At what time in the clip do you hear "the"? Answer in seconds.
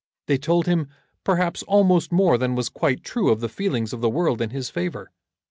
3.39-3.47, 4.01-4.09